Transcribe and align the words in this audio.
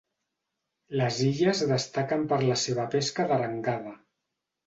Les 1.01 1.19
illes 1.25 1.61
destaquen 1.73 2.25
per 2.33 2.41
la 2.47 2.57
seva 2.63 2.85
pesca 2.97 3.27
d'arengada. 3.33 3.93